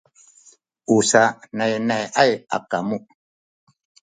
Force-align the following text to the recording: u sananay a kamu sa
u 0.95 0.97
sananay 1.09 2.03
a 2.55 2.57
kamu 2.69 2.97
sa 3.03 3.07